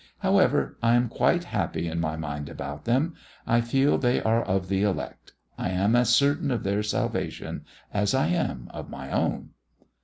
[0.21, 3.13] However, I am quite happy in my mind about them.
[3.45, 5.33] I feel they are of the elect.
[5.59, 9.49] I am as certain of their salvation as I am of my own."